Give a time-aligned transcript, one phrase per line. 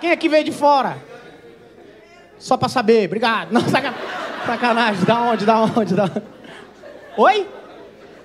[0.00, 0.96] Quem aqui veio de fora?
[2.38, 3.50] Só pra saber, obrigado.
[3.52, 3.94] Não, saca...
[4.44, 5.04] sacanagem.
[5.04, 6.10] Da onde, da onde, da
[7.16, 7.48] Oi?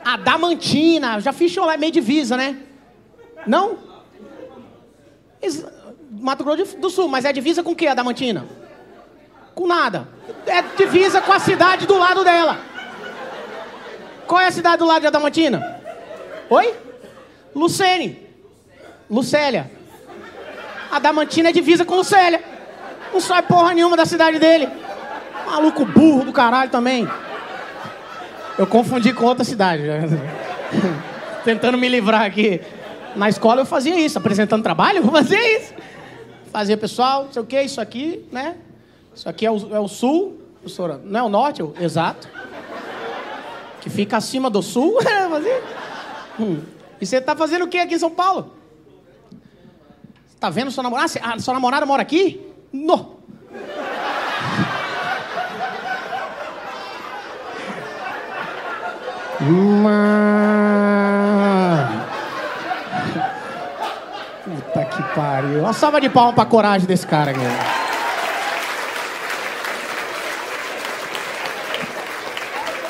[0.03, 1.19] A Damantina.
[1.19, 2.57] Já fiz show lá, é meio divisa, né?
[3.45, 3.77] Não?
[6.11, 8.45] Mato Grosso do Sul, mas é divisa com o que a Damantina?
[9.55, 10.07] Com nada.
[10.45, 12.71] É divisa com a cidade do lado dela.
[14.31, 15.81] Qual é a cidade do lado de Adamantina?
[16.49, 16.73] Oi?
[17.53, 18.29] Lucene.
[19.09, 19.69] Lucélia.
[20.91, 22.43] Adamantina é divisa com Lucélia.
[23.13, 24.67] Não sai porra nenhuma da cidade dele.
[25.45, 27.07] Maluco burro do caralho também.
[28.57, 29.83] Eu confundi com outra cidade.
[31.43, 32.61] Tentando me livrar aqui.
[33.15, 35.73] Na escola eu fazia isso, apresentando trabalho, eu fazia isso.
[36.51, 38.55] Fazia pessoal, não sei o que, isso aqui, né?
[39.15, 40.99] Isso aqui é o, é o sul, professora.
[41.03, 41.63] Não é o norte?
[41.79, 42.27] exato.
[43.79, 44.99] Que fica acima do sul.
[46.37, 46.61] É, hum.
[46.99, 48.53] E você está fazendo o que aqui em São Paulo?
[50.41, 51.11] Está vendo sua namorada?
[51.21, 52.41] Ah, sua namorada mora aqui?
[52.73, 52.97] No.
[64.43, 65.59] Puta que pariu.
[65.59, 67.39] Uma salva de palmas pra coragem desse cara aqui.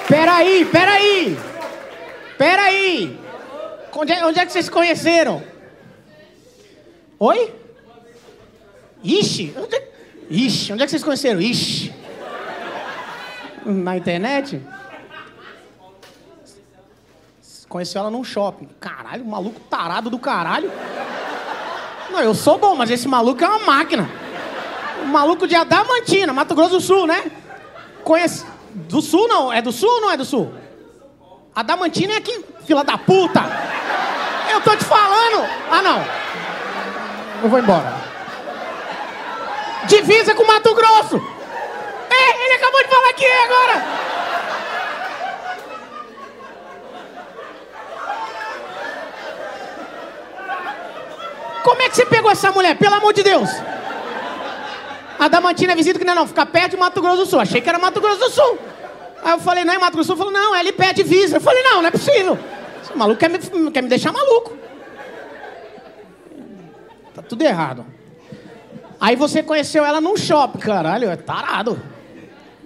[0.07, 1.39] Peraí, peraí.
[2.37, 3.19] Peraí.
[3.93, 5.50] Onde é, onde é que vocês se conheceram?
[7.23, 7.53] Oi?
[9.03, 9.91] Ixi, onde é,
[10.27, 11.39] Ixi, onde é que vocês conheceram?
[11.39, 11.93] Ixi.
[13.63, 14.59] Na internet?
[17.69, 18.67] Conheceu ela num shopping.
[18.79, 20.71] Caralho, maluco tarado do caralho.
[22.09, 24.09] Não, eu sou bom, mas esse maluco é uma máquina.
[25.03, 27.31] O maluco de Adamantina, Mato Grosso do Sul, né?
[28.03, 28.47] Conhece.
[28.73, 29.53] Do sul não?
[29.53, 30.51] É do sul ou não é do sul?
[31.53, 33.41] A Damantina é aqui, fila da puta!
[34.51, 35.47] Eu tô te falando!
[35.69, 36.21] Ah não!
[37.41, 37.95] Eu vou embora.
[39.87, 41.17] Divisa com Mato Grosso!
[42.09, 43.83] É, ele acabou de falar aqui agora!
[51.63, 52.77] Como é que você pegou essa mulher?
[52.77, 53.49] Pelo amor de Deus!
[55.17, 57.39] A Damantina é visita que não, é não, fica perto de Mato Grosso do Sul.
[57.39, 58.59] Achei que era Mato Grosso do Sul.
[59.23, 60.17] Aí eu falei, não é Mato Grosso do Sul?
[60.17, 61.37] Falou, não, é ali perto de Visa.
[61.37, 62.37] Eu falei, não, não é possível.
[62.83, 63.39] Esse maluco quer me,
[63.71, 64.57] quer me deixar maluco.
[67.13, 67.85] Tá tudo errado.
[68.99, 71.81] Aí você conheceu ela num shopping, caralho, é tarado.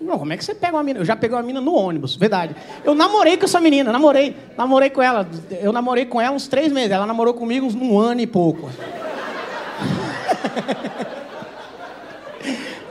[0.01, 0.99] Não, como é que você pega uma mina?
[0.99, 2.55] Eu já peguei uma mina no ônibus, verdade.
[2.83, 5.27] Eu namorei com essa menina, namorei, namorei com ela.
[5.61, 6.91] Eu namorei com ela uns três meses.
[6.91, 8.69] Ela namorou comigo uns um ano e pouco.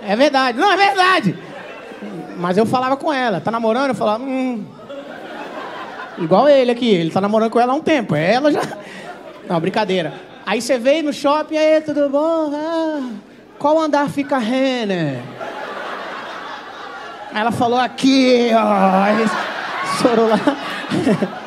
[0.07, 0.59] É verdade.
[0.59, 1.35] Não, é verdade.
[2.37, 3.41] Mas eu falava com ela.
[3.41, 3.89] Tá namorando?
[3.89, 4.63] Eu falava, hum.
[6.19, 6.91] Igual ele aqui.
[6.91, 8.15] Ele tá namorando com ela há um tempo.
[8.15, 8.61] Ela já.
[9.49, 10.13] Não, brincadeira.
[10.47, 12.51] Aí você veio no shopping, aí, tudo bom?
[12.55, 13.11] Ah,
[13.59, 15.23] qual andar fica Renner?
[17.33, 19.03] Aí ela falou aqui, ó.
[19.03, 19.25] Aí
[20.29, 20.41] lá.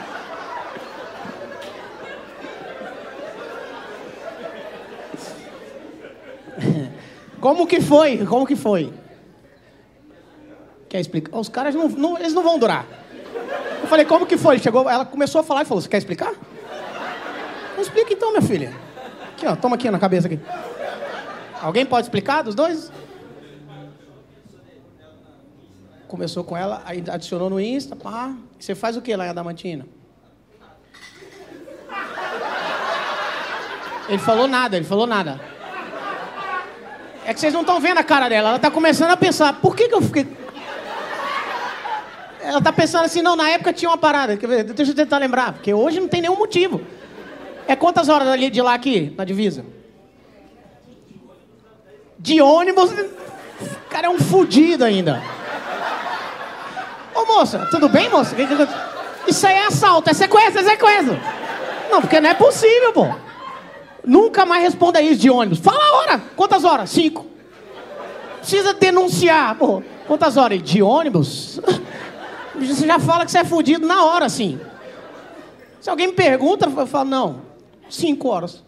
[7.40, 8.26] Como que foi?
[8.26, 8.92] Como que foi?
[10.90, 11.38] Quer explicar?
[11.38, 12.86] Os caras não, não, eles não vão durar.
[13.82, 14.58] Eu falei, como que foi?
[14.58, 16.34] Chegou, ela começou a falar e falou, você quer explicar?
[17.78, 18.74] Não explica então, minha filha.
[19.34, 20.40] Aqui, ó, toma aqui na cabeça aqui.
[21.62, 22.92] Alguém pode explicar dos dois?
[26.08, 28.34] Começou com ela, aí adicionou no Insta, pá.
[28.58, 29.86] Você faz o que lá em Adamantina?
[34.10, 35.40] Ele falou nada, ele falou nada.
[37.26, 38.48] É que vocês não estão vendo a cara dela.
[38.48, 40.26] Ela está começando a pensar, por que, que eu fiquei.
[42.42, 44.36] Ela está pensando assim, não, na época tinha uma parada.
[44.36, 46.82] Deixa eu tentar lembrar, porque hoje não tem nenhum motivo.
[47.68, 49.66] É quantas horas ali de lá aqui, na divisa?
[52.18, 52.92] De ônibus.
[52.92, 55.22] O cara é um fudido ainda.
[57.14, 58.36] Ô moça, tudo bem, moça?
[59.28, 61.20] Isso aí é assalto, é sequestro, é sequestro.
[61.92, 63.08] Não, porque não é possível, pô.
[64.06, 65.60] Nunca mais responda isso de ônibus.
[65.60, 66.22] Fala a hora.
[66.36, 66.90] Quantas horas?
[66.90, 67.26] Cinco.
[68.38, 69.56] Precisa denunciar.
[69.56, 70.62] Pô, quantas horas?
[70.64, 71.60] De ônibus?
[72.56, 74.60] Você já fala que você é fudido na hora, assim.
[75.80, 77.47] Se alguém me pergunta, eu falo, não.
[77.90, 78.64] Cinco horas.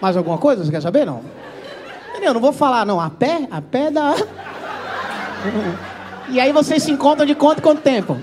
[0.00, 0.64] Mais alguma coisa?
[0.64, 1.06] Você quer saber?
[1.06, 1.22] Não.
[2.10, 2.34] Entendeu?
[2.34, 3.00] Não vou falar, não.
[3.00, 3.48] A pé?
[3.50, 4.14] A pé dá.
[6.28, 8.18] E aí vocês se encontram de quanto quanto tempo?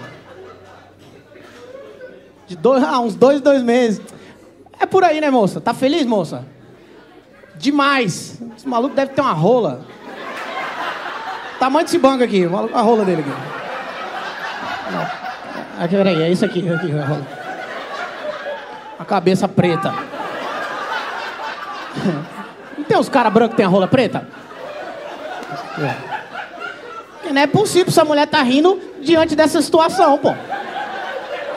[2.48, 4.02] De dois, ah, uns dois, dois meses.
[4.80, 5.62] É por aí, né, moça?
[5.62, 6.46] Tá feliz, moça?
[7.56, 8.42] Demais.
[8.58, 9.86] Esse maluco deve ter uma rola.
[11.60, 13.32] Tamanho desse banco aqui, a rola dele aqui.
[15.80, 17.41] Aqui, peraí, é isso aqui, aqui a rola.
[19.02, 19.96] A cabeça preta.
[22.78, 24.28] Não tem uns caras brancos que tem a rola preta?
[25.80, 27.32] É.
[27.32, 30.30] Não é possível essa mulher tá rindo diante dessa situação, pô.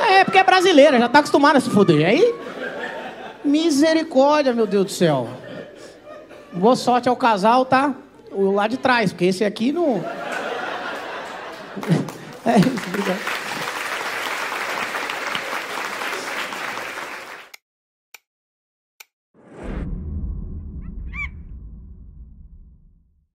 [0.08, 2.06] É, porque é brasileira, já tá acostumada a se foder.
[2.06, 2.34] Aí.
[3.44, 5.28] Misericórdia, meu Deus do céu.
[6.50, 7.92] Boa sorte ao casal, tá?
[8.32, 10.02] O lá de trás, porque esse aqui não.
[12.46, 13.33] É obrigado.